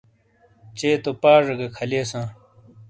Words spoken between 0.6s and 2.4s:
چے تو پاجے گہ کھَلئیساں۔